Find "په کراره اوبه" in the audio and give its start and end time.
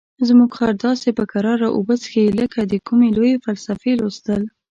1.17-1.95